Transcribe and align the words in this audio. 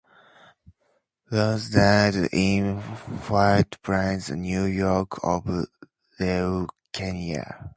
Rose 1.31 1.69
died 1.69 2.15
in 2.33 2.79
White 2.81 3.79
Plains, 3.83 4.31
New 4.31 4.63
York, 4.63 5.19
of 5.23 5.43
leukemia. 6.19 7.69